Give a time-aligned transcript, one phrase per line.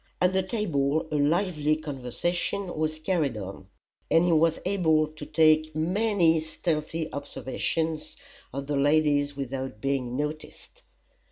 [0.19, 3.67] At the table a lively conversation was carried on,
[4.09, 8.17] and he was able to take many stealthy observations
[8.51, 10.81] of the ladies without being noticed.